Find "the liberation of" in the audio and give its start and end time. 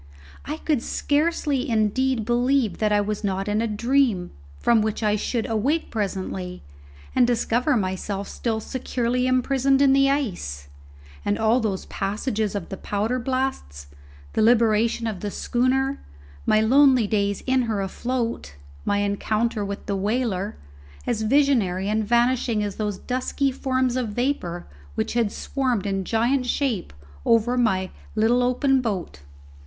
14.33-15.19